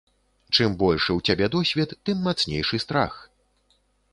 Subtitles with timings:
[0.55, 3.13] Чым большы ў цябе досвед, тым мацнейшы страх.